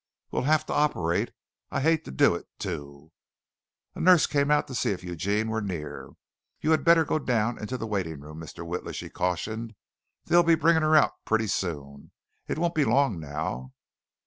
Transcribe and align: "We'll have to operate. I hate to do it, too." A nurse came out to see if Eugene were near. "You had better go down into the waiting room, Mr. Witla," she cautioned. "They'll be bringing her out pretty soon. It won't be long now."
"We'll 0.31 0.45
have 0.49 0.65
to 0.65 0.73
operate. 0.73 1.29
I 1.69 1.79
hate 1.79 2.05
to 2.05 2.11
do 2.11 2.33
it, 2.33 2.47
too." 2.57 3.11
A 3.93 3.99
nurse 3.99 4.25
came 4.25 4.49
out 4.49 4.65
to 4.69 4.73
see 4.73 4.89
if 4.89 5.03
Eugene 5.03 5.47
were 5.49 5.61
near. 5.61 6.09
"You 6.59 6.71
had 6.71 6.83
better 6.83 7.05
go 7.05 7.19
down 7.19 7.59
into 7.59 7.77
the 7.77 7.85
waiting 7.85 8.19
room, 8.21 8.39
Mr. 8.39 8.65
Witla," 8.65 8.95
she 8.95 9.11
cautioned. 9.11 9.75
"They'll 10.25 10.41
be 10.41 10.55
bringing 10.55 10.81
her 10.81 10.95
out 10.95 11.23
pretty 11.23 11.45
soon. 11.45 12.09
It 12.47 12.57
won't 12.57 12.73
be 12.73 12.83
long 12.83 13.19
now." 13.19 13.73